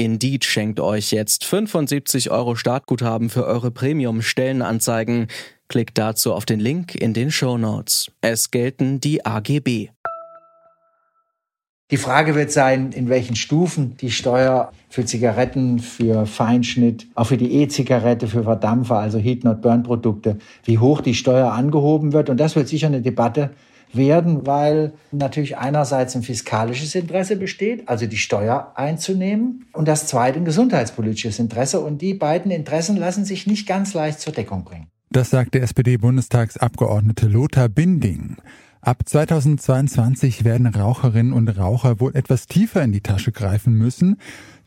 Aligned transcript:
Indeed 0.00 0.46
schenkt 0.46 0.80
euch 0.80 1.10
jetzt 1.10 1.44
75 1.44 2.30
Euro 2.30 2.54
Startguthaben 2.54 3.28
für 3.28 3.44
eure 3.44 3.70
Premium-Stellenanzeigen. 3.70 5.26
Klickt 5.68 5.98
dazu 5.98 6.32
auf 6.32 6.46
den 6.46 6.58
Link 6.58 6.94
in 6.94 7.12
den 7.12 7.30
Show 7.30 7.58
Notes. 7.58 8.10
Es 8.22 8.50
gelten 8.50 9.00
die 9.00 9.26
AGB. 9.26 9.90
Die 11.90 11.96
Frage 11.98 12.34
wird 12.34 12.50
sein, 12.50 12.92
in 12.92 13.10
welchen 13.10 13.36
Stufen 13.36 13.98
die 13.98 14.10
Steuer 14.10 14.72
für 14.88 15.04
Zigaretten, 15.04 15.80
für 15.80 16.24
Feinschnitt, 16.24 17.06
auch 17.14 17.26
für 17.26 17.36
die 17.36 17.52
E-Zigarette, 17.60 18.26
für 18.26 18.44
Verdampfer, 18.44 19.00
also 19.00 19.18
Heat-Not-Burn-Produkte, 19.18 20.38
wie 20.64 20.78
hoch 20.78 21.02
die 21.02 21.14
Steuer 21.14 21.52
angehoben 21.52 22.14
wird. 22.14 22.30
Und 22.30 22.38
das 22.38 22.56
wird 22.56 22.68
sicher 22.68 22.86
eine 22.86 23.02
Debatte 23.02 23.50
werden, 23.92 24.46
weil 24.46 24.92
natürlich 25.10 25.58
einerseits 25.58 26.14
ein 26.16 26.22
fiskalisches 26.22 26.94
Interesse 26.94 27.36
besteht, 27.36 27.88
also 27.88 28.06
die 28.06 28.16
Steuer 28.16 28.72
einzunehmen, 28.76 29.66
und 29.72 29.88
das 29.88 30.06
zweite 30.06 30.38
ein 30.38 30.44
gesundheitspolitisches 30.44 31.38
Interesse. 31.38 31.80
Und 31.80 32.02
die 32.02 32.14
beiden 32.14 32.50
Interessen 32.50 32.96
lassen 32.96 33.24
sich 33.24 33.46
nicht 33.46 33.66
ganz 33.66 33.94
leicht 33.94 34.20
zur 34.20 34.32
Deckung 34.32 34.64
bringen. 34.64 34.86
Das 35.10 35.30
sagt 35.30 35.54
der 35.54 35.62
SPD-Bundestagsabgeordnete 35.62 37.26
Lothar 37.26 37.68
Binding. 37.68 38.36
Ab 38.82 39.02
2022 39.04 40.44
werden 40.44 40.66
Raucherinnen 40.66 41.34
und 41.34 41.48
Raucher 41.48 42.00
wohl 42.00 42.16
etwas 42.16 42.46
tiefer 42.46 42.82
in 42.82 42.92
die 42.92 43.02
Tasche 43.02 43.30
greifen 43.30 43.74
müssen, 43.74 44.16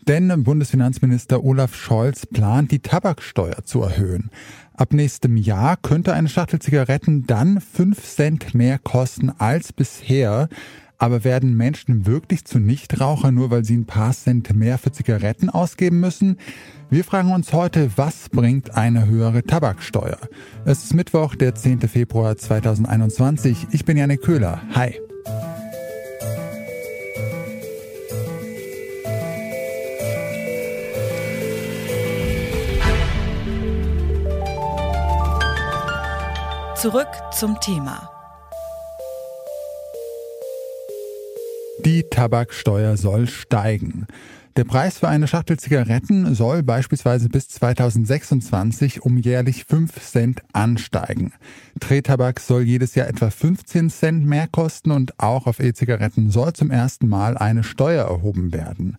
denn 0.07 0.43
Bundesfinanzminister 0.43 1.43
Olaf 1.43 1.75
Scholz 1.75 2.25
plant, 2.25 2.71
die 2.71 2.79
Tabaksteuer 2.79 3.63
zu 3.63 3.81
erhöhen. 3.81 4.29
Ab 4.75 4.93
nächstem 4.93 5.37
Jahr 5.37 5.77
könnte 5.77 6.13
eine 6.13 6.29
Schachtel 6.29 6.59
Zigaretten 6.59 7.25
dann 7.27 7.61
5 7.61 8.01
Cent 8.03 8.55
mehr 8.55 8.79
kosten 8.79 9.29
als 9.29 9.73
bisher. 9.73 10.49
Aber 10.97 11.23
werden 11.23 11.57
Menschen 11.57 12.05
wirklich 12.05 12.45
zu 12.45 12.59
Nichtrauchern, 12.59 13.35
nur 13.35 13.51
weil 13.51 13.65
sie 13.65 13.75
ein 13.75 13.85
paar 13.85 14.13
Cent 14.13 14.55
mehr 14.55 14.77
für 14.77 14.91
Zigaretten 14.91 15.49
ausgeben 15.49 15.99
müssen? 15.99 16.37
Wir 16.89 17.03
fragen 17.03 17.33
uns 17.33 17.51
heute, 17.51 17.91
was 17.97 18.29
bringt 18.29 18.75
eine 18.75 19.07
höhere 19.07 19.43
Tabaksteuer? 19.43 20.19
Es 20.63 20.85
ist 20.85 20.93
Mittwoch, 20.93 21.35
der 21.35 21.55
10. 21.55 21.81
Februar 21.81 22.37
2021. 22.37 23.67
Ich 23.71 23.83
bin 23.83 23.97
Janik 23.97 24.21
Köhler. 24.21 24.61
Hi. 24.73 24.97
Zurück 36.83 37.07
zum 37.31 37.57
Thema. 37.61 38.11
Die 41.79 42.03
Tabaksteuer 42.09 42.97
soll 42.97 43.27
steigen. 43.27 44.05
Der 44.55 44.65
Preis 44.65 44.99
für 44.99 45.07
eine 45.07 45.27
Schachtel 45.27 45.57
Zigaretten 45.57 46.35
soll 46.35 46.61
beispielsweise 46.61 47.27
bis 47.27 47.47
2026 47.49 49.01
um 49.01 49.17
jährlich 49.17 49.65
5 49.65 49.99
Cent 49.99 50.43
ansteigen. 50.53 51.33
Drehtabak 51.79 52.39
soll 52.39 52.61
jedes 52.61 52.93
Jahr 52.93 53.07
etwa 53.07 53.31
15 53.31 53.89
Cent 53.89 54.25
mehr 54.27 54.47
kosten 54.47 54.91
und 54.91 55.19
auch 55.19 55.47
auf 55.47 55.59
E-Zigaretten 55.59 56.29
soll 56.29 56.53
zum 56.53 56.69
ersten 56.69 57.09
Mal 57.09 57.35
eine 57.35 57.63
Steuer 57.63 58.05
erhoben 58.05 58.53
werden. 58.53 58.97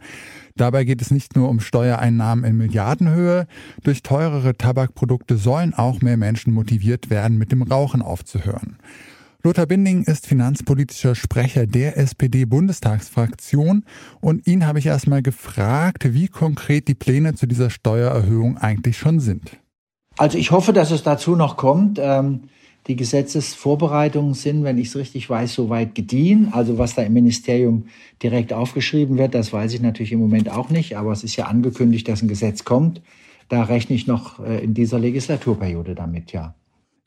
Dabei 0.56 0.82
geht 0.82 1.00
es 1.00 1.12
nicht 1.12 1.36
nur 1.36 1.48
um 1.48 1.60
Steuereinnahmen 1.60 2.44
in 2.44 2.56
Milliardenhöhe. 2.56 3.46
Durch 3.84 4.02
teurere 4.02 4.56
Tabakprodukte 4.56 5.36
sollen 5.36 5.72
auch 5.72 6.00
mehr 6.00 6.16
Menschen 6.16 6.52
motiviert 6.52 7.10
werden, 7.10 7.38
mit 7.38 7.52
dem 7.52 7.62
Rauchen 7.62 8.02
aufzuhören. 8.02 8.76
Lothar 9.46 9.66
Binding 9.66 10.04
ist 10.04 10.26
finanzpolitischer 10.26 11.14
Sprecher 11.14 11.66
der 11.66 11.98
SPD-Bundestagsfraktion 11.98 13.84
und 14.22 14.46
ihn 14.46 14.66
habe 14.66 14.78
ich 14.78 14.86
erstmal 14.86 15.20
gefragt, 15.20 16.14
wie 16.14 16.28
konkret 16.28 16.88
die 16.88 16.94
Pläne 16.94 17.34
zu 17.34 17.46
dieser 17.46 17.68
Steuererhöhung 17.68 18.56
eigentlich 18.56 18.96
schon 18.96 19.20
sind. 19.20 19.58
Also 20.16 20.38
ich 20.38 20.50
hoffe, 20.50 20.72
dass 20.72 20.90
es 20.90 21.02
dazu 21.02 21.36
noch 21.36 21.58
kommt. 21.58 21.98
Ähm, 22.00 22.44
die 22.86 22.96
Gesetzesvorbereitungen 22.96 24.32
sind, 24.32 24.64
wenn 24.64 24.78
ich 24.78 24.88
es 24.88 24.96
richtig 24.96 25.28
weiß, 25.28 25.52
soweit 25.52 25.94
gediehen. 25.94 26.48
Also 26.50 26.78
was 26.78 26.94
da 26.94 27.02
im 27.02 27.12
Ministerium 27.12 27.88
direkt 28.22 28.54
aufgeschrieben 28.54 29.18
wird, 29.18 29.34
das 29.34 29.52
weiß 29.52 29.74
ich 29.74 29.82
natürlich 29.82 30.12
im 30.12 30.20
Moment 30.20 30.50
auch 30.50 30.70
nicht, 30.70 30.96
aber 30.96 31.12
es 31.12 31.22
ist 31.22 31.36
ja 31.36 31.48
angekündigt, 31.48 32.08
dass 32.08 32.22
ein 32.22 32.28
Gesetz 32.28 32.64
kommt. 32.64 33.02
Da 33.50 33.64
rechne 33.64 33.94
ich 33.94 34.06
noch 34.06 34.42
äh, 34.42 34.64
in 34.64 34.72
dieser 34.72 34.98
Legislaturperiode 34.98 35.94
damit, 35.94 36.32
ja. 36.32 36.54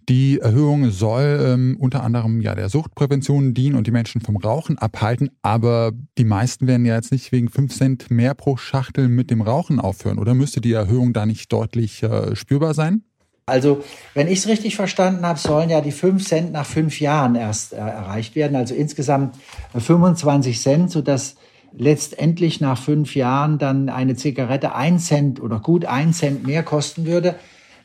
Die 0.10 0.40
Erhöhung 0.40 0.90
soll 0.90 1.46
ähm, 1.46 1.76
unter 1.82 2.02
anderem 2.02 2.40
ja 2.40 2.56
der 2.56 2.70
Suchtprävention 2.70 3.54
dienen 3.54 3.76
und 3.76 3.88
die 3.88 3.92
Menschen 3.92 4.22
vom 4.22 4.38
Rauchen 4.38 4.78
abhalten, 4.78 5.32
aber 5.42 5.92
die 6.18 6.24
meisten 6.24 6.66
werden 6.66 6.86
ja 6.86 6.96
jetzt 6.96 7.12
nicht 7.12 7.34
wegen 7.34 7.50
5 7.50 7.76
Cent 7.76 8.10
mehr 8.10 8.34
pro 8.34 8.56
Schachtel 8.56 9.10
mit 9.10 9.30
dem 9.30 9.42
Rauchen 9.42 9.82
aufhören, 9.82 10.18
oder 10.18 10.34
müsste 10.34 10.62
die 10.62 10.72
Erhöhung 10.72 11.12
da 11.12 11.26
nicht 11.26 11.52
deutlich 11.52 12.04
äh, 12.04 12.38
spürbar 12.38 12.74
sein? 12.74 13.04
Also, 13.48 13.84
wenn 14.14 14.30
ich 14.30 14.40
es 14.40 14.48
richtig 14.48 14.78
verstanden 14.78 15.26
habe, 15.26 15.40
sollen 15.40 15.70
ja 15.70 15.82
die 15.82 15.92
5 15.92 16.26
Cent 16.26 16.52
nach 16.54 16.66
fünf 16.66 17.02
Jahren 17.02 17.36
erst 17.36 17.74
äh, 17.74 17.78
erreicht 17.78 18.36
werden, 18.36 18.56
also 18.56 18.76
insgesamt 18.76 19.36
25 19.78 20.62
Cent, 20.62 20.90
sodass 20.90 21.36
letztendlich 21.74 22.62
nach 22.62 22.78
fünf 22.78 23.14
Jahren 23.14 23.58
dann 23.58 23.90
eine 23.90 24.16
Zigarette 24.16 24.74
ein 24.74 25.00
Cent 25.00 25.42
oder 25.42 25.60
gut 25.60 25.84
ein 25.84 26.14
Cent 26.14 26.46
mehr 26.48 26.64
kosten 26.64 27.06
würde. 27.06 27.36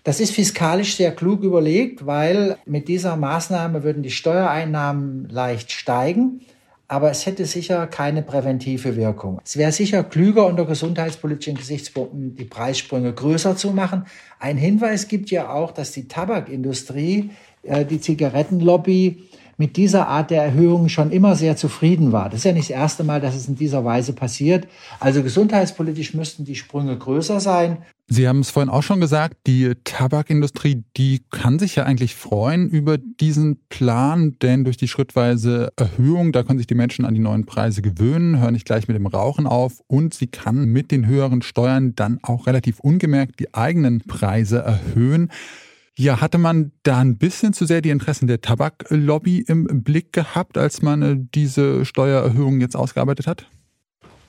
Das 0.05 0.19
ist 0.19 0.33
fiskalisch 0.33 0.97
sehr 0.97 1.13
klug 1.13 1.45
überlegt, 1.45 2.07
weil 2.07 2.57
mit 2.67 2.89
dieser 2.89 3.17
Maßnahme 3.17 3.85
würden 3.85 4.03
die 4.03 4.11
Steuereinnahmen 4.11 5.29
leicht 5.29 5.71
steigen, 5.71 6.41
aber 6.89 7.11
es 7.11 7.25
hätte 7.25 7.47
sicher 7.47 7.87
keine 7.87 8.23
präventive 8.23 8.97
Wirkung. 8.97 9.41
Es 9.45 9.57
wäre 9.57 9.71
sicher 9.71 10.03
klüger 10.03 10.47
unter 10.47 10.67
gesundheitspolitischen 10.67 11.57
Gesichtspunkten 11.57 12.35
die 12.35 12.45
Preissprünge 12.45 13.13
größer 13.13 13.57
zu 13.57 13.71
machen. 13.71 14.05
Ein 14.41 14.57
Hinweis 14.57 15.07
gibt 15.07 15.31
ja 15.31 15.51
auch, 15.51 15.71
dass 15.71 15.93
die 15.93 16.09
Tabakindustrie, 16.09 17.31
äh, 17.63 17.85
die 17.85 18.01
Zigarettenlobby 18.01 19.23
mit 19.63 19.77
dieser 19.77 20.09
Art 20.09 20.33
der 20.33 20.43
Erhöhung 20.43 20.89
schon 20.89 21.13
immer 21.13 21.37
sehr 21.37 21.57
zufrieden 21.57 22.11
war. 22.11 22.29
Das 22.29 22.41
ist 22.41 22.45
ja 22.47 22.53
nicht 22.53 22.71
das 22.71 22.77
erste 22.77 23.05
Mal, 23.05 23.21
dass 23.21 23.37
es 23.37 23.47
in 23.47 23.55
dieser 23.55 23.85
Weise 23.85 24.13
passiert. 24.13 24.67
Also 24.99 25.23
gesundheitspolitisch 25.23 26.15
müssten 26.15 26.45
die 26.45 26.57
Sprünge 26.57 26.99
größer 26.99 27.39
sein. 27.39 27.77
Sie 28.09 28.27
haben 28.27 28.41
es 28.41 28.51
vorhin 28.51 28.69
auch 28.69 28.83
schon 28.83 29.01
gesagt, 29.01 29.37
die 29.47 29.73
Tabakindustrie, 29.85 30.83
die 30.97 31.21
kann 31.31 31.61
sich 31.61 31.77
ja 31.77 31.85
eigentlich 31.85 32.17
freuen 32.17 32.69
über 32.71 32.99
diesen 32.99 33.61
Plan, 33.69 34.37
denn 34.43 34.65
durch 34.65 34.79
die 34.79 34.89
schrittweise 34.89 35.73
Erhöhung, 35.77 36.33
da 36.33 36.43
können 36.43 36.59
sich 36.59 36.67
die 36.67 36.75
Menschen 36.75 37.05
an 37.05 37.15
die 37.15 37.21
neuen 37.21 37.47
Preise 37.47 37.83
gewöhnen, 37.83 38.41
hören 38.41 38.55
nicht 38.55 38.67
gleich 38.67 38.89
mit 38.89 38.97
dem 38.97 39.07
Rauchen 39.07 39.47
auf 39.47 39.81
und 39.87 40.13
sie 40.13 40.27
kann 40.27 40.65
mit 40.65 40.91
den 40.91 41.07
höheren 41.07 41.41
Steuern 41.41 41.95
dann 41.95 42.19
auch 42.23 42.49
relativ 42.49 42.81
ungemerkt 42.81 43.39
die 43.39 43.55
eigenen 43.55 44.01
Preise 44.01 44.59
erhöhen. 44.59 45.31
Ja, 45.99 46.21
hatte 46.21 46.39
man 46.39 46.73
da 46.85 47.01
ein 47.01 47.19
bisschen 47.19 47.53
zu 47.53 47.67
sehr 47.67 47.83
die 47.83 47.91
Interessen 47.91 48.27
der 48.27 48.41
Tabaklobby 48.41 49.45
im 49.47 49.83
Blick 49.83 50.13
gehabt, 50.13 50.57
als 50.57 50.81
man 50.81 51.03
äh, 51.03 51.17
diese 51.35 51.85
Steuererhöhung 51.85 52.61
jetzt 52.61 52.77
ausgearbeitet 52.77 53.27
hat? 53.27 53.47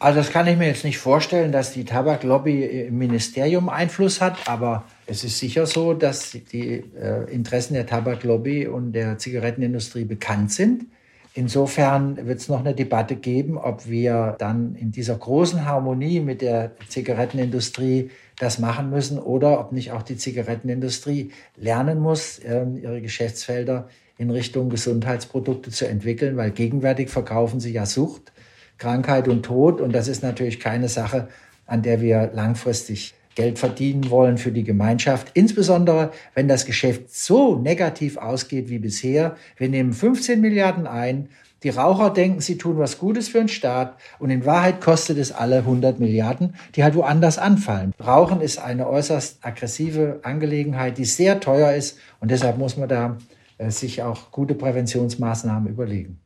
Also 0.04 0.20
das 0.20 0.32
kann 0.32 0.46
ich 0.48 0.58
mir 0.58 0.68
jetzt 0.68 0.84
nicht 0.84 0.98
vorstellen, 0.98 1.54
dass 1.54 1.72
die 1.72 1.86
Tabaklobby 1.86 2.66
im 2.66 2.98
Ministerium 2.98 3.70
Einfluss 3.70 4.20
hat, 4.20 4.50
aber 4.50 4.84
es 5.08 5.24
ist 5.24 5.40
sicher 5.40 5.66
so, 5.66 5.94
dass 5.94 6.32
die 6.32 6.84
äh, 7.00 7.32
Interessen 7.32 7.76
der 7.76 7.88
Tabaklobby 7.88 8.68
und 8.68 8.92
der 8.92 9.18
Zigarettenindustrie 9.18 10.04
bekannt 10.04 10.52
sind. 10.52 10.88
Insofern 11.36 12.28
wird 12.28 12.40
es 12.40 12.50
noch 12.50 12.60
eine 12.60 12.76
Debatte 12.76 13.16
geben, 13.16 13.58
ob 13.58 13.88
wir 13.88 14.36
dann 14.40 14.76
in 14.76 14.92
dieser 14.92 15.16
großen 15.16 15.66
Harmonie 15.66 16.20
mit 16.20 16.42
der 16.42 16.74
Zigarettenindustrie 16.90 18.12
das 18.44 18.60
machen 18.60 18.90
müssen 18.90 19.18
oder 19.18 19.60
ob 19.60 19.72
nicht 19.72 19.92
auch 19.92 20.04
die 20.04 20.18
Zigarettenindustrie 20.18 21.32
lernen 21.56 22.00
muss, 22.00 22.42
ähm, 22.44 22.78
ihre 22.78 23.02
Geschäftsfelder 23.02 23.88
in 24.18 24.30
Richtung 24.30 24.70
Gesundheitsprodukte 24.70 25.72
zu 25.72 25.88
entwickeln, 25.88 26.38
weil 26.38 26.52
gegenwärtig 26.52 27.10
verkaufen 27.10 27.60
sie 27.60 27.72
ja 27.72 27.86
Sucht, 27.86 28.34
Krankheit 28.78 29.28
und 29.28 29.44
Tod 29.44 29.82
und 29.82 29.94
das 29.94 30.08
ist 30.08 30.24
natürlich 30.24 30.60
keine 30.60 30.90
Sache, 30.90 31.30
an 31.66 31.82
der 31.82 32.02
wir 32.02 32.32
langfristig 32.34 33.16
Geld 33.36 33.58
verdienen 33.58 34.10
wollen 34.10 34.38
für 34.38 34.52
die 34.52 34.64
Gemeinschaft. 34.64 35.32
Insbesondere, 35.34 36.12
wenn 36.36 36.48
das 36.48 36.66
Geschäft 36.66 37.14
so 37.14 37.58
negativ 37.58 38.18
ausgeht 38.18 38.70
wie 38.70 38.78
bisher. 38.78 39.38
Wir 39.58 39.70
nehmen 39.70 39.94
15 39.94 40.40
Milliarden 40.40 40.86
ein. 40.86 41.30
Die 41.64 41.70
Raucher 41.70 42.10
denken, 42.10 42.42
sie 42.42 42.58
tun 42.58 42.78
was 42.78 43.00
Gutes 43.00 43.30
für 43.30 43.38
den 43.38 43.48
Staat 43.48 43.96
und 44.20 44.30
in 44.30 44.46
Wahrheit 44.46 44.82
kostet 44.82 45.18
es 45.18 45.32
alle 45.32 45.60
100 45.60 45.98
Milliarden, 45.98 46.56
die 46.76 46.84
halt 46.84 46.94
woanders 46.96 47.38
anfallen. 47.38 47.94
Rauchen 48.06 48.42
ist 48.42 48.60
eine 48.60 48.88
äußerst 48.88 49.38
aggressive 49.46 50.20
Angelegenheit, 50.24 50.98
die 50.98 51.06
sehr 51.06 51.40
teuer 51.40 51.72
ist 51.72 51.98
und 52.20 52.32
deshalb 52.32 52.58
muss 52.58 52.76
man 52.76 52.90
da 52.90 53.18
äh, 53.58 53.70
sich 53.70 54.04
auch 54.04 54.32
gute 54.32 54.56
Präventionsmaßnahmen 54.56 55.70
überlegen. 55.70 56.20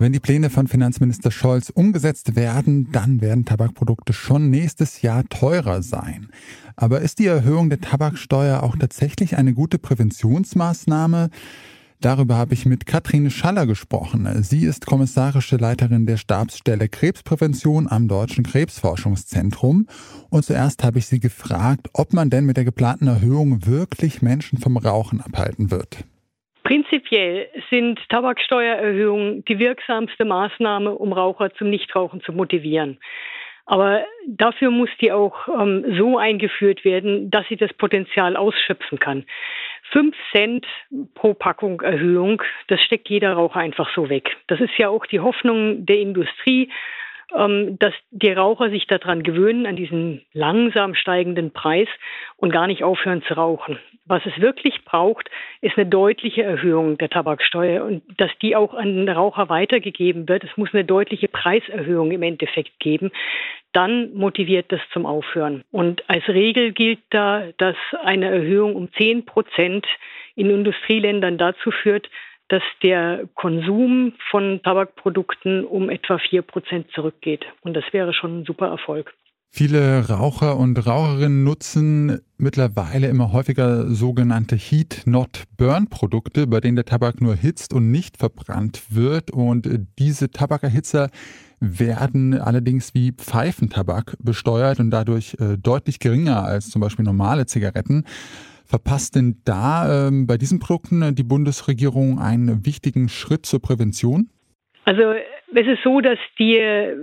Wenn 0.00 0.12
die 0.12 0.20
Pläne 0.20 0.48
von 0.48 0.68
Finanzminister 0.68 1.32
Scholz 1.32 1.70
umgesetzt 1.70 2.36
werden, 2.36 2.92
dann 2.92 3.20
werden 3.20 3.44
Tabakprodukte 3.44 4.12
schon 4.12 4.50
nächstes 4.50 5.02
Jahr 5.02 5.24
teurer 5.28 5.82
sein. 5.82 6.28
Aber 6.76 7.00
ist 7.00 7.18
die 7.18 7.26
Erhöhung 7.26 7.70
der 7.70 7.80
Tabaksteuer 7.80 8.62
auch 8.62 8.76
tatsächlich 8.76 9.36
eine 9.36 9.52
gute 9.54 9.80
Präventionsmaßnahme? 9.80 11.30
Darüber 12.00 12.36
habe 12.36 12.54
ich 12.54 12.64
mit 12.64 12.86
Katrin 12.86 13.28
Schaller 13.28 13.66
gesprochen. 13.66 14.24
Sie 14.44 14.64
ist 14.64 14.86
kommissarische 14.86 15.56
Leiterin 15.56 16.06
der 16.06 16.16
Stabsstelle 16.16 16.88
Krebsprävention 16.88 17.88
am 17.90 18.06
Deutschen 18.06 18.44
Krebsforschungszentrum. 18.44 19.88
Und 20.30 20.44
zuerst 20.44 20.84
habe 20.84 20.98
ich 20.98 21.06
sie 21.06 21.18
gefragt, 21.18 21.88
ob 21.94 22.12
man 22.12 22.30
denn 22.30 22.46
mit 22.46 22.56
der 22.56 22.64
geplanten 22.64 23.08
Erhöhung 23.08 23.66
wirklich 23.66 24.22
Menschen 24.22 24.60
vom 24.60 24.76
Rauchen 24.76 25.20
abhalten 25.20 25.72
wird. 25.72 26.04
Prinzipiell 26.62 27.48
sind 27.68 27.98
Tabaksteuererhöhungen 28.10 29.44
die 29.46 29.58
wirksamste 29.58 30.24
Maßnahme, 30.24 30.92
um 30.92 31.12
Raucher 31.12 31.52
zum 31.54 31.68
Nichtrauchen 31.68 32.20
zu 32.20 32.32
motivieren. 32.32 32.98
Aber 33.66 34.04
dafür 34.26 34.70
muss 34.70 34.88
die 35.00 35.12
auch 35.12 35.48
ähm, 35.48 35.84
so 35.98 36.16
eingeführt 36.16 36.84
werden, 36.84 37.30
dass 37.30 37.46
sie 37.48 37.56
das 37.56 37.72
Potenzial 37.74 38.34
ausschöpfen 38.34 38.98
kann. 38.98 39.24
Fünf 39.90 40.14
Cent 40.32 40.66
pro 41.14 41.34
Packung 41.34 41.80
Erhöhung, 41.80 42.42
das 42.68 42.80
steckt 42.82 43.08
jeder 43.08 43.32
Raucher 43.34 43.60
einfach 43.60 43.90
so 43.94 44.08
weg. 44.08 44.36
Das 44.46 44.60
ist 44.60 44.76
ja 44.76 44.88
auch 44.88 45.06
die 45.06 45.20
Hoffnung 45.20 45.86
der 45.86 45.98
Industrie, 45.98 46.70
ähm, 47.36 47.78
dass 47.78 47.92
die 48.10 48.32
Raucher 48.32 48.70
sich 48.70 48.86
daran 48.86 49.22
gewöhnen, 49.22 49.66
an 49.66 49.76
diesen 49.76 50.22
langsam 50.32 50.94
steigenden 50.94 51.52
Preis 51.52 51.88
und 52.36 52.50
gar 52.50 52.66
nicht 52.66 52.84
aufhören 52.84 53.22
zu 53.22 53.34
rauchen. 53.34 53.78
Was 54.06 54.24
es 54.24 54.40
wirklich 54.40 54.82
braucht, 54.86 55.28
ist 55.60 55.76
eine 55.76 55.86
deutliche 55.86 56.42
Erhöhung 56.42 56.96
der 56.96 57.10
Tabaksteuer 57.10 57.84
und 57.84 58.02
dass 58.18 58.30
die 58.40 58.56
auch 58.56 58.72
an 58.72 58.96
den 58.96 59.08
Raucher 59.10 59.50
weitergegeben 59.50 60.26
wird. 60.26 60.44
Es 60.44 60.56
muss 60.56 60.72
eine 60.72 60.86
deutliche 60.86 61.28
Preiserhöhung 61.28 62.12
im 62.12 62.22
Endeffekt 62.22 62.80
geben. 62.80 63.10
Dann 63.72 64.14
motiviert 64.14 64.72
das 64.72 64.80
zum 64.92 65.06
Aufhören. 65.06 65.62
Und 65.70 66.08
als 66.08 66.26
Regel 66.28 66.72
gilt 66.72 67.00
da, 67.10 67.48
dass 67.58 67.76
eine 68.02 68.30
Erhöhung 68.30 68.74
um 68.76 68.92
10 68.92 69.26
Prozent 69.26 69.86
in 70.34 70.50
Industrieländern 70.50 71.38
dazu 71.38 71.70
führt, 71.70 72.08
dass 72.48 72.62
der 72.82 73.28
Konsum 73.34 74.14
von 74.30 74.62
Tabakprodukten 74.62 75.64
um 75.64 75.90
etwa 75.90 76.18
4 76.18 76.42
Prozent 76.42 76.90
zurückgeht. 76.92 77.44
Und 77.60 77.74
das 77.74 77.84
wäre 77.92 78.14
schon 78.14 78.40
ein 78.40 78.44
super 78.44 78.68
Erfolg. 78.68 79.12
Viele 79.50 80.08
Raucher 80.08 80.56
und 80.56 80.86
Raucherinnen 80.86 81.42
nutzen 81.42 82.20
mittlerweile 82.36 83.08
immer 83.08 83.32
häufiger 83.32 83.90
sogenannte 83.90 84.56
Heat-Not-Burn-Produkte, 84.56 86.46
bei 86.46 86.60
denen 86.60 86.76
der 86.76 86.84
Tabak 86.84 87.20
nur 87.20 87.34
hitzt 87.34 87.72
und 87.72 87.90
nicht 87.90 88.18
verbrannt 88.18 88.82
wird. 88.90 89.30
Und 89.30 89.68
diese 89.98 90.30
Tabakerhitzer 90.30 91.10
werden 91.60 92.38
allerdings 92.38 92.94
wie 92.94 93.12
Pfeifentabak 93.12 94.16
besteuert 94.20 94.80
und 94.80 94.90
dadurch 94.90 95.36
äh, 95.40 95.56
deutlich 95.56 95.98
geringer 95.98 96.44
als 96.44 96.70
zum 96.70 96.80
Beispiel 96.80 97.04
normale 97.04 97.46
Zigaretten. 97.46 98.04
Verpasst 98.64 99.16
denn 99.16 99.40
da 99.44 100.08
ähm, 100.08 100.26
bei 100.26 100.36
diesen 100.36 100.58
Produkten 100.58 101.14
die 101.14 101.22
Bundesregierung 101.24 102.20
einen 102.20 102.66
wichtigen 102.66 103.08
Schritt 103.08 103.46
zur 103.46 103.60
Prävention? 103.60 104.28
Also 104.84 105.02
es 105.54 105.66
ist 105.66 105.82
so, 105.82 106.00
dass 106.00 106.18
die 106.38 106.58
äh, 106.58 106.96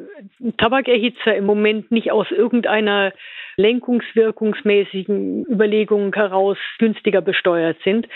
Tabakerhitzer 0.57 1.35
im 1.35 1.45
Moment 1.45 1.91
nicht 1.91 2.11
aus 2.11 2.29
irgendeiner 2.31 3.13
lenkungswirkungsmäßigen 3.57 5.45
Überlegung 5.45 6.13
heraus 6.13 6.57
günstiger 6.77 7.21
besteuert 7.21 7.77
sind, 7.83 8.07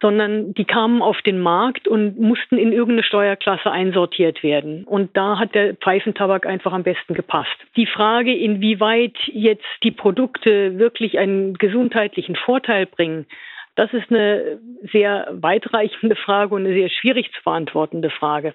sondern 0.00 0.52
die 0.52 0.66
kamen 0.66 1.00
auf 1.00 1.22
den 1.22 1.40
Markt 1.40 1.88
und 1.88 2.18
mussten 2.18 2.58
in 2.58 2.72
irgendeine 2.72 3.04
Steuerklasse 3.04 3.70
einsortiert 3.70 4.42
werden. 4.42 4.84
Und 4.84 5.16
da 5.16 5.38
hat 5.38 5.54
der 5.54 5.76
Pfeifentabak 5.76 6.46
einfach 6.46 6.72
am 6.72 6.82
besten 6.82 7.14
gepasst. 7.14 7.56
Die 7.76 7.86
Frage, 7.86 8.34
inwieweit 8.34 9.16
jetzt 9.26 9.64
die 9.82 9.92
Produkte 9.92 10.78
wirklich 10.78 11.18
einen 11.18 11.54
gesundheitlichen 11.54 12.36
Vorteil 12.36 12.84
bringen, 12.86 13.26
das 13.76 13.92
ist 13.92 14.10
eine 14.10 14.60
sehr 14.92 15.28
weitreichende 15.32 16.16
Frage 16.16 16.54
und 16.54 16.64
eine 16.64 16.74
sehr 16.74 16.90
schwierig 16.90 17.32
zu 17.32 17.42
beantwortende 17.42 18.10
Frage. 18.10 18.54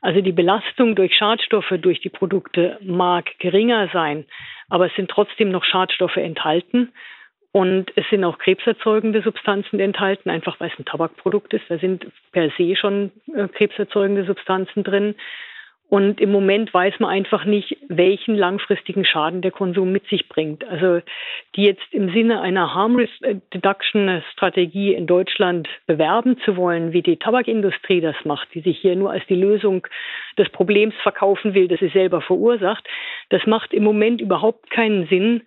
Also 0.00 0.20
die 0.20 0.32
Belastung 0.32 0.94
durch 0.94 1.14
Schadstoffe 1.14 1.72
durch 1.80 2.00
die 2.00 2.08
Produkte 2.08 2.78
mag 2.80 3.38
geringer 3.38 3.88
sein, 3.92 4.24
aber 4.68 4.86
es 4.86 4.94
sind 4.94 5.10
trotzdem 5.10 5.50
noch 5.50 5.64
Schadstoffe 5.64 6.16
enthalten. 6.16 6.92
Und 7.54 7.92
es 7.96 8.08
sind 8.08 8.24
auch 8.24 8.38
krebserzeugende 8.38 9.20
Substanzen 9.20 9.78
enthalten, 9.78 10.30
einfach 10.30 10.58
weil 10.58 10.70
es 10.70 10.78
ein 10.78 10.86
Tabakprodukt 10.86 11.52
ist. 11.52 11.64
Da 11.68 11.76
sind 11.76 12.06
per 12.32 12.48
se 12.56 12.74
schon 12.76 13.12
äh, 13.34 13.46
krebserzeugende 13.46 14.24
Substanzen 14.24 14.82
drin. 14.82 15.14
Und 15.92 16.22
im 16.22 16.32
Moment 16.32 16.72
weiß 16.72 17.00
man 17.00 17.10
einfach 17.10 17.44
nicht, 17.44 17.76
welchen 17.86 18.34
langfristigen 18.34 19.04
Schaden 19.04 19.42
der 19.42 19.50
Konsum 19.50 19.92
mit 19.92 20.06
sich 20.06 20.26
bringt. 20.26 20.66
Also 20.66 21.02
die 21.54 21.64
jetzt 21.64 21.82
im 21.90 22.10
Sinne 22.14 22.40
einer 22.40 22.72
Harm 22.72 22.96
Reduction 22.96 24.22
Strategie 24.32 24.94
in 24.94 25.06
Deutschland 25.06 25.68
bewerben 25.86 26.38
zu 26.46 26.56
wollen, 26.56 26.94
wie 26.94 27.02
die 27.02 27.18
Tabakindustrie 27.18 28.00
das 28.00 28.16
macht, 28.24 28.48
die 28.54 28.62
sich 28.62 28.78
hier 28.78 28.96
nur 28.96 29.10
als 29.10 29.26
die 29.26 29.34
Lösung 29.34 29.86
des 30.38 30.48
Problems 30.48 30.94
verkaufen 31.02 31.52
will, 31.52 31.68
das 31.68 31.80
sie 31.80 31.88
selber 31.88 32.22
verursacht, 32.22 32.88
das 33.28 33.44
macht 33.44 33.74
im 33.74 33.84
Moment 33.84 34.22
überhaupt 34.22 34.70
keinen 34.70 35.08
Sinn, 35.08 35.42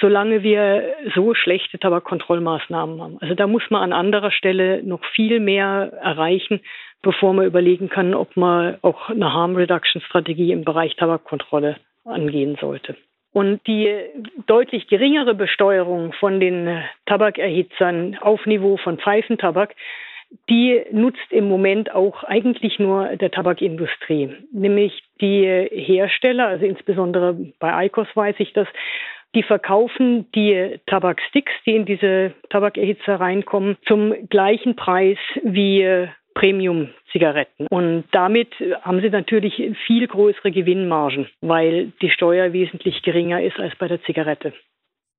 solange 0.00 0.42
wir 0.42 0.94
so 1.14 1.34
schlechte 1.34 1.78
Tabakkontrollmaßnahmen 1.78 3.02
haben. 3.02 3.18
Also 3.20 3.34
da 3.34 3.46
muss 3.46 3.64
man 3.68 3.82
an 3.82 3.92
anderer 3.92 4.30
Stelle 4.30 4.82
noch 4.82 5.04
viel 5.14 5.38
mehr 5.38 5.92
erreichen, 6.00 6.60
bevor 7.02 7.32
man 7.34 7.46
überlegen 7.46 7.88
kann, 7.88 8.14
ob 8.14 8.36
man 8.36 8.78
auch 8.82 9.10
eine 9.10 9.32
Harm 9.32 9.56
Reduction 9.56 10.00
Strategie 10.02 10.52
im 10.52 10.64
Bereich 10.64 10.96
Tabakkontrolle 10.96 11.76
angehen 12.04 12.56
sollte. 12.60 12.96
Und 13.32 13.66
die 13.66 13.90
deutlich 14.46 14.88
geringere 14.88 15.34
Besteuerung 15.34 16.12
von 16.12 16.38
den 16.38 16.82
Tabakerhitzern 17.06 18.18
auf 18.20 18.44
Niveau 18.46 18.76
von 18.76 18.98
Pfeifentabak, 18.98 19.74
die 20.48 20.82
nutzt 20.90 21.30
im 21.30 21.48
Moment 21.48 21.94
auch 21.94 22.24
eigentlich 22.24 22.78
nur 22.78 23.16
der 23.16 23.30
Tabakindustrie. 23.30 24.30
Nämlich 24.52 25.02
die 25.20 25.44
Hersteller, 25.44 26.46
also 26.46 26.64
insbesondere 26.64 27.36
bei 27.58 27.86
ICOS 27.86 28.08
weiß 28.14 28.36
ich 28.38 28.52
das, 28.52 28.68
die 29.34 29.42
verkaufen 29.42 30.30
die 30.34 30.78
Tabaksticks, 30.86 31.52
die 31.64 31.74
in 31.74 31.86
diese 31.86 32.34
Tabakerhitzer 32.50 33.18
reinkommen, 33.18 33.76
zum 33.86 34.28
gleichen 34.28 34.76
Preis 34.76 35.18
wie 35.42 36.08
Premium-Zigaretten. 36.34 37.66
Und 37.68 38.04
damit 38.12 38.48
haben 38.82 39.00
sie 39.00 39.10
natürlich 39.10 39.62
viel 39.86 40.06
größere 40.06 40.50
Gewinnmargen, 40.50 41.28
weil 41.40 41.92
die 42.00 42.10
Steuer 42.10 42.52
wesentlich 42.52 43.02
geringer 43.02 43.42
ist 43.42 43.58
als 43.58 43.74
bei 43.76 43.88
der 43.88 44.02
Zigarette. 44.02 44.52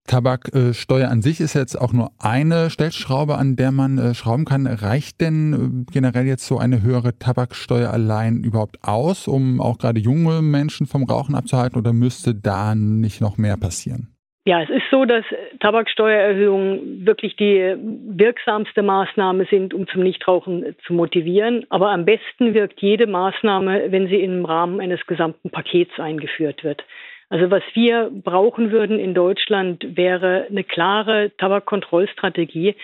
Tabaksteuer 0.05 1.09
an 1.09 1.21
sich 1.21 1.39
ist 1.39 1.53
jetzt 1.53 1.79
auch 1.79 1.93
nur 1.93 2.11
eine 2.19 2.69
Stellschraube, 2.69 3.37
an 3.37 3.55
der 3.55 3.71
man 3.71 3.97
äh, 3.97 4.13
schrauben 4.13 4.43
kann. 4.43 4.67
Reicht 4.67 5.21
denn 5.21 5.85
äh, 5.87 5.91
generell 5.91 6.25
jetzt 6.25 6.45
so 6.45 6.57
eine 6.57 6.81
höhere 6.81 7.17
Tabaksteuer 7.17 7.89
allein 7.89 8.43
überhaupt 8.43 8.83
aus, 8.83 9.27
um 9.29 9.61
auch 9.61 9.77
gerade 9.77 10.01
junge 10.01 10.41
Menschen 10.41 10.87
vom 10.87 11.03
Rauchen 11.03 11.35
abzuhalten 11.35 11.79
oder 11.79 11.93
müsste 11.93 12.35
da 12.35 12.75
nicht 12.75 13.21
noch 13.21 13.37
mehr 13.37 13.55
passieren? 13.55 14.12
Ja, 14.45 14.61
es 14.61 14.69
ist 14.69 14.83
so, 14.91 15.05
dass 15.05 15.23
Tabaksteuererhöhungen 15.61 17.05
wirklich 17.05 17.37
die 17.37 17.75
wirksamste 17.77 18.81
Maßnahme 18.81 19.45
sind, 19.49 19.73
um 19.73 19.87
zum 19.87 20.03
Nichtrauchen 20.03 20.75
zu 20.85 20.93
motivieren. 20.93 21.65
Aber 21.69 21.91
am 21.91 22.03
besten 22.03 22.53
wirkt 22.53 22.81
jede 22.81 23.07
Maßnahme, 23.07 23.91
wenn 23.91 24.07
sie 24.07 24.21
im 24.21 24.43
Rahmen 24.43 24.81
eines 24.81 25.05
gesamten 25.05 25.49
Pakets 25.49 25.97
eingeführt 25.97 26.65
wird. 26.65 26.83
Also 27.29 27.49
was 27.51 27.63
wir 27.73 28.11
brauchen 28.11 28.71
würden 28.71 28.99
in 28.99 29.13
Deutschland 29.13 29.95
wäre 29.95 30.45
eine 30.49 30.65
klare 30.65 31.31
Tabakkontrollstrategie, 31.37 32.75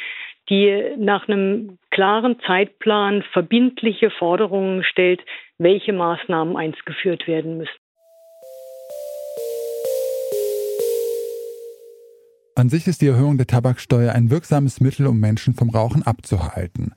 die 0.50 0.82
nach 0.98 1.28
einem 1.28 1.78
klaren 1.92 2.40
Zeitplan 2.40 3.22
verbindliche 3.34 4.12
Forderungen 4.12 4.84
stellt, 4.84 5.22
welche 5.58 5.92
Maßnahmen 5.92 6.56
eingeführt 6.56 7.28
werden 7.28 7.58
müssen. 7.58 7.89
An 12.60 12.68
sich 12.68 12.88
ist 12.88 13.02
die 13.02 13.08
Erhöhung 13.08 13.38
der 13.38 13.48
Tabaksteuer 13.48 14.12
ein 14.12 14.32
wirksames 14.32 14.82
Mittel, 14.82 15.08
um 15.08 15.18
Menschen 15.18 15.54
vom 15.54 15.70
Rauchen 15.70 16.04
abzuhalten. 16.04 16.94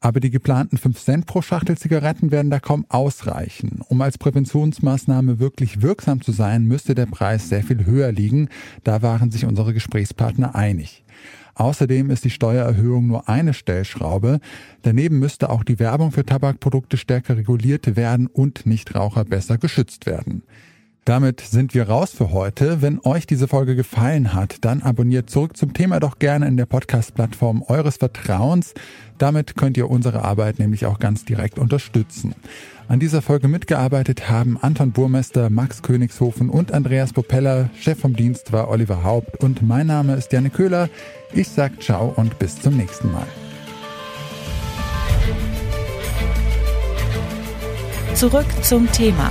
Aber 0.00 0.18
die 0.18 0.30
geplanten 0.30 0.76
5 0.76 1.00
Cent 1.00 1.26
pro 1.26 1.40
Schachtel 1.40 1.78
Zigaretten 1.78 2.32
werden 2.32 2.50
da 2.50 2.58
kaum 2.58 2.84
ausreichen. 2.88 3.80
Um 3.88 4.00
als 4.00 4.18
Präventionsmaßnahme 4.18 5.38
wirklich 5.38 5.82
wirksam 5.82 6.20
zu 6.20 6.32
sein, 6.32 6.64
müsste 6.64 6.96
der 6.96 7.06
Preis 7.06 7.48
sehr 7.48 7.62
viel 7.62 7.86
höher 7.86 8.10
liegen. 8.10 8.48
Da 8.82 9.02
waren 9.02 9.30
sich 9.30 9.44
unsere 9.44 9.72
Gesprächspartner 9.72 10.56
einig. 10.56 11.04
Außerdem 11.54 12.10
ist 12.10 12.24
die 12.24 12.30
Steuererhöhung 12.30 13.06
nur 13.06 13.28
eine 13.28 13.54
Stellschraube. 13.54 14.40
Daneben 14.82 15.20
müsste 15.20 15.48
auch 15.48 15.62
die 15.62 15.78
Werbung 15.78 16.10
für 16.10 16.26
Tabakprodukte 16.26 16.96
stärker 16.96 17.36
reguliert 17.36 17.94
werden 17.94 18.26
und 18.26 18.66
Nichtraucher 18.66 19.24
besser 19.24 19.58
geschützt 19.58 20.06
werden. 20.06 20.42
Damit 21.04 21.42
sind 21.42 21.74
wir 21.74 21.90
raus 21.90 22.12
für 22.12 22.32
heute. 22.32 22.80
Wenn 22.80 22.98
euch 23.04 23.26
diese 23.26 23.46
Folge 23.46 23.76
gefallen 23.76 24.32
hat, 24.32 24.64
dann 24.64 24.80
abonniert 24.80 25.28
zurück 25.28 25.54
zum 25.54 25.74
Thema 25.74 26.00
doch 26.00 26.18
gerne 26.18 26.48
in 26.48 26.56
der 26.56 26.64
Podcast-Plattform 26.64 27.62
eures 27.68 27.98
Vertrauens. 27.98 28.72
Damit 29.18 29.54
könnt 29.54 29.76
ihr 29.76 29.90
unsere 29.90 30.24
Arbeit 30.24 30.58
nämlich 30.58 30.86
auch 30.86 30.98
ganz 30.98 31.26
direkt 31.26 31.58
unterstützen. 31.58 32.34
An 32.88 33.00
dieser 33.00 33.20
Folge 33.20 33.48
mitgearbeitet 33.48 34.30
haben 34.30 34.58
Anton 34.58 34.92
Burmester, 34.92 35.50
Max 35.50 35.82
Königshofen 35.82 36.48
und 36.48 36.72
Andreas 36.72 37.12
Propeller. 37.12 37.68
Chef 37.78 37.98
vom 37.98 38.16
Dienst 38.16 38.52
war 38.52 38.70
Oliver 38.70 39.04
Haupt 39.04 39.42
und 39.42 39.60
mein 39.60 39.86
Name 39.86 40.14
ist 40.14 40.32
Janne 40.32 40.48
Köhler. 40.48 40.88
Ich 41.34 41.50
sag 41.50 41.82
ciao 41.82 42.14
und 42.16 42.38
bis 42.38 42.58
zum 42.60 42.78
nächsten 42.78 43.12
Mal. 43.12 43.26
Zurück 48.14 48.46
zum 48.62 48.90
Thema 48.90 49.30